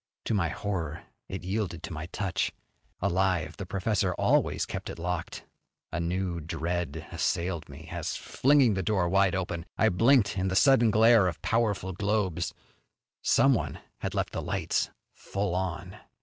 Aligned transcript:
To 0.25 0.33
my 0.33 0.49
horror 0.49 1.03
it 1.29 1.43
yielded 1.43 1.83
to 1.83 1.93
my 1.93 2.07
touch. 2.07 2.51
Alive, 3.01 3.55
the 3.57 3.67
professor 3.67 4.15
always 4.15 4.65
kept 4.65 4.89
it 4.89 4.97
locked. 4.97 5.45
A 5.91 5.99
new 5.99 6.39
dread 6.41 7.05
assailed 7.11 7.69
me, 7.69 7.87
as, 7.91 8.15
flinging 8.15 8.73
the 8.73 8.81
door 8.81 9.07
wide 9.07 9.35
open, 9.35 9.63
I 9.77 9.89
blinked 9.89 10.39
in 10.39 10.47
the 10.47 10.55
sudden 10.55 10.89
glare 10.89 11.27
of 11.27 11.39
powerful 11.43 11.93
globes. 11.93 12.51
Someone 13.21 13.77
had 13.99 14.15
left 14.15 14.31
the 14.33 14.41
lights 14.41 14.89
full 15.13 15.53
on! 15.53 15.97